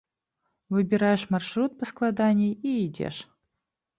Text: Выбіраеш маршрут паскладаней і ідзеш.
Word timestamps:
Выбіраеш 0.77 1.25
маршрут 1.33 1.71
паскладаней 1.83 2.51
і 2.69 2.75
ідзеш. 2.87 3.15